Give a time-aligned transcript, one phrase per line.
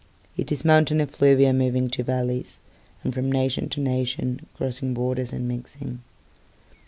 [0.35, 6.01] It is mountain effluviaMoving to valleysAnd from nation to nationCrossing borders and mixing.